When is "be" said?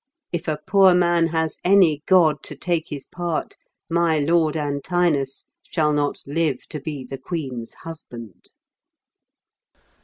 6.79-7.03